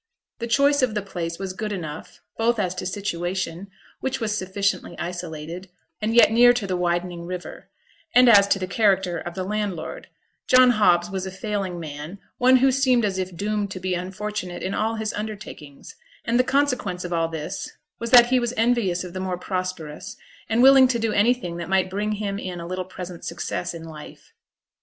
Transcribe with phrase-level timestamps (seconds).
[0.39, 3.69] The choice of the place was good enough, both as to situation,
[3.99, 5.69] which was sufficiently isolated,
[6.01, 7.69] and yet near to the widening river;
[8.15, 10.07] and as to the character of the landlord,
[10.47, 14.63] John Hobbs was a failing man, one who seemed as if doomed to be unfortunate
[14.63, 15.93] in all his undertakings,
[16.25, 20.17] and the consequence of all this was that he was envious of the more prosperous,
[20.49, 23.83] and willing to do anything that might bring him in a little present success in
[23.83, 24.33] life.